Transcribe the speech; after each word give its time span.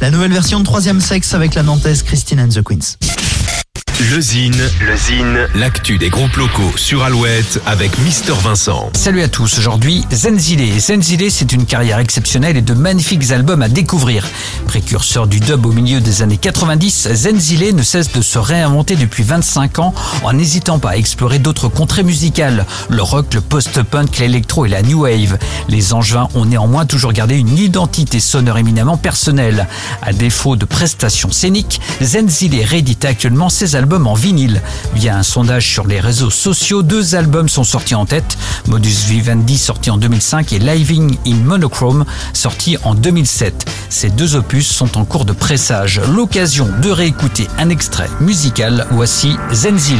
La 0.00 0.10
nouvelle 0.10 0.32
version 0.32 0.58
de 0.58 0.64
Troisième 0.64 1.02
Sexe 1.02 1.34
avec 1.34 1.54
la 1.54 1.62
Nantaise 1.62 2.02
Christine 2.02 2.40
and 2.40 2.48
the 2.48 2.62
Queens. 2.62 2.96
Le 4.00 4.20
Zine, 4.20 4.60
le 4.80 4.96
Zine, 4.96 5.48
l'actu 5.54 5.98
des 5.98 6.10
groupes 6.10 6.34
locaux 6.34 6.72
sur 6.74 7.04
Alouette 7.04 7.60
avec 7.64 7.96
Mister 8.00 8.32
Vincent. 8.32 8.90
Salut 8.92 9.22
à 9.22 9.28
tous, 9.28 9.56
aujourd'hui 9.56 10.04
Zenzile. 10.12 10.80
Zenzile, 10.80 11.30
c'est 11.30 11.52
une 11.52 11.64
carrière 11.64 12.00
exceptionnelle 12.00 12.56
et 12.56 12.60
de 12.60 12.74
magnifiques 12.74 13.30
albums 13.30 13.62
à 13.62 13.68
découvrir. 13.68 14.26
Précurseur 14.66 15.28
du 15.28 15.38
dub 15.38 15.64
au 15.64 15.70
milieu 15.70 16.00
des 16.00 16.22
années 16.22 16.38
90, 16.38 17.08
Zenzile 17.14 17.76
ne 17.76 17.84
cesse 17.84 18.10
de 18.10 18.20
se 18.20 18.36
réinventer 18.36 18.96
depuis 18.96 19.22
25 19.22 19.78
ans 19.78 19.94
en 20.24 20.32
n'hésitant 20.32 20.80
pas 20.80 20.90
à 20.90 20.96
explorer 20.96 21.38
d'autres 21.38 21.68
contrées 21.68 22.02
musicales, 22.02 22.66
le 22.90 23.02
rock, 23.02 23.32
le 23.32 23.42
post-punk, 23.42 24.18
l'électro 24.18 24.66
et 24.66 24.70
la 24.70 24.82
new 24.82 25.02
wave. 25.02 25.38
Les 25.68 25.92
Angevins 25.92 26.28
ont 26.34 26.46
néanmoins 26.46 26.84
toujours 26.84 27.12
gardé 27.12 27.36
une 27.36 27.56
identité 27.56 28.18
sonore 28.18 28.58
éminemment 28.58 28.96
personnelle. 28.96 29.68
À 30.02 30.12
défaut 30.12 30.56
de 30.56 30.64
prestations 30.64 31.30
scéniques, 31.30 31.80
Zenzile 32.02 32.60
réédite 32.64 33.04
actuellement 33.04 33.48
ses 33.48 33.76
albums 33.76 33.83
album 33.84 34.06
en 34.06 34.14
vinyle. 34.14 34.62
Via 34.94 35.14
un 35.14 35.22
sondage 35.22 35.70
sur 35.70 35.86
les 35.86 36.00
réseaux 36.00 36.30
sociaux, 36.30 36.82
deux 36.82 37.16
albums 37.16 37.50
sont 37.50 37.64
sortis 37.64 37.94
en 37.94 38.06
tête. 38.06 38.38
Modus 38.66 39.08
Vivendi 39.08 39.58
sorti 39.58 39.90
en 39.90 39.98
2005 39.98 40.54
et 40.54 40.58
Living 40.58 41.18
in 41.26 41.34
Monochrome 41.34 42.06
sorti 42.32 42.78
en 42.82 42.94
2007. 42.94 43.70
Ces 43.90 44.08
deux 44.08 44.36
opus 44.36 44.66
sont 44.66 44.96
en 44.96 45.04
cours 45.04 45.26
de 45.26 45.34
pressage. 45.34 46.00
L'occasion 46.14 46.66
de 46.80 46.90
réécouter 46.90 47.46
un 47.58 47.68
extrait 47.68 48.08
musical. 48.20 48.86
Voici 48.90 49.36
Zenzile. 49.52 49.98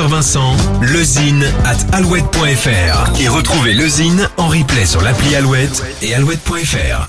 Vincent, 0.00 0.56
lezine 0.82 1.44
at 1.64 1.76
alouette.fr 1.94 3.20
et 3.20 3.28
retrouvez 3.28 3.74
lezine 3.74 4.28
en 4.38 4.48
replay 4.48 4.86
sur 4.86 5.00
l'appli 5.00 5.36
Alouette 5.36 5.84
et 6.02 6.14
alouette.fr. 6.14 7.08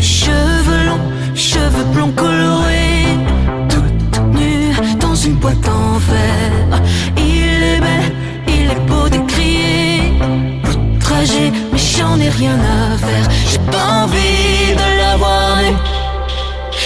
Cheveux 0.00 0.84
longs, 0.86 1.34
cheveux 1.34 1.84
blonds 1.92 2.12
colorés 2.12 3.04
Toute 3.68 4.20
nue 4.32 4.74
dans 4.98 5.14
une 5.14 5.34
boîte 5.34 5.68
en 5.68 5.98
verre. 5.98 6.82
Il 7.16 7.62
est 7.62 7.80
bel, 7.80 8.14
il 8.48 8.70
est 8.70 8.80
beau 8.88 9.08
d'écrier. 9.08 10.14
Outragé, 10.64 11.52
mais 11.70 11.78
j'en 11.78 12.18
ai 12.18 12.30
rien 12.30 12.56
à 12.58 12.96
faire. 12.96 13.28
J'ai 13.50 13.58
pas 13.70 14.04
envie 14.04 14.74
de 14.74 14.98
la 14.98 15.16
voir 15.16 15.58
nue 15.62 15.76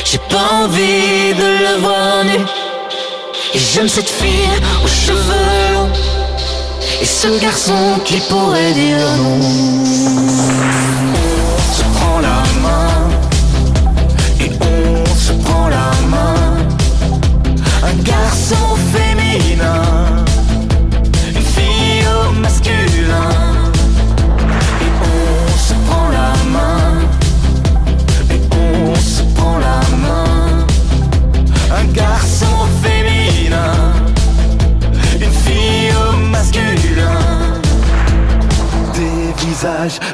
J'ai 0.05 0.19
pas 0.19 0.65
envie 0.65 1.35
de 1.35 1.63
la 1.63 1.77
voir 1.79 2.25
nue 2.25 2.45
Et 3.55 3.59
j'aime 3.59 3.89
cette 3.89 4.11
fille 4.11 4.49
aux 4.83 4.89
cheveux 4.89 5.75
longs. 5.75 5.93
Et 7.01 7.07
ce 7.07 7.29
garçon 7.41 8.01
qui 8.05 8.19
pourrait 8.29 8.73
dire 8.73 8.99
non 9.19 10.34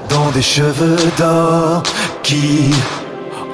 dans 0.08 0.30
des 0.30 0.42
cheveux 0.42 0.96
d'or 1.18 1.82
qui 2.22 2.70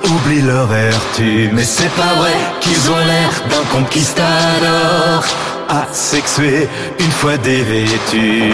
oublient 0.05 0.43
leur 0.43 0.67
vertu. 0.67 1.51
Mais 1.53 1.65
c'est 1.65 1.95
pas 1.95 2.15
vrai 2.19 2.35
qu'ils 2.61 2.91
ont 2.91 2.99
l'air 2.99 3.31
d'un 3.51 3.79
conquistador 3.79 5.25
asexué 5.69 6.69
une 6.99 7.11
fois 7.11 7.37
dévêtu. 7.39 8.53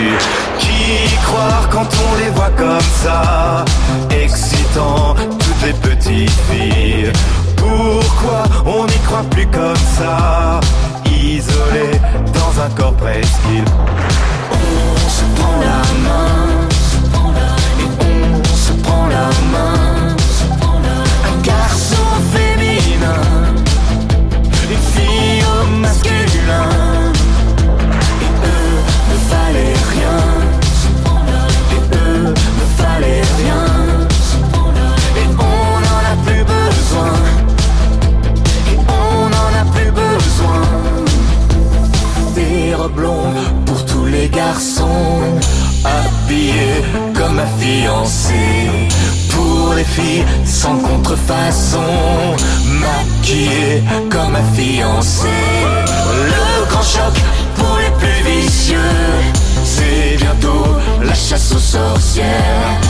Qui 0.59 1.15
croire 1.25 1.69
quand 1.71 1.89
on 2.11 2.17
les 2.17 2.31
voit 2.31 2.51
comme 2.57 2.89
ça, 3.03 3.65
excitant 4.11 5.15
toutes 5.15 5.63
les 5.67 5.73
petites 5.73 6.41
filles? 6.51 7.13
Pourquoi 7.57 8.43
on 8.67 8.87
n'y 8.87 8.99
croit 9.07 9.25
plus 9.31 9.47
comme 9.47 9.85
ça, 9.99 10.61
isolé 11.07 12.01
dans 12.35 12.63
un 12.63 12.71
corps 12.77 12.95
presqu'île. 12.95 13.65
On 14.51 15.09
se 15.09 15.25
prend 15.41 15.61
la 15.61 16.02
Pour 49.31 49.75
les 49.75 49.85
filles 49.85 50.25
sans 50.45 50.77
contrefaçon 50.79 51.79
Maquillées 52.81 53.83
comme 54.11 54.35
un 54.35 54.55
fiancé. 54.55 55.29
Le 56.13 56.67
grand 56.69 56.83
choc 56.83 57.15
pour 57.55 57.79
les 57.79 57.91
plus 58.01 58.29
vicieux 58.29 58.77
C'est 59.63 60.17
bientôt 60.17 60.67
la 61.01 61.15
chasse 61.15 61.53
aux 61.53 61.59
sorcières 61.59 62.81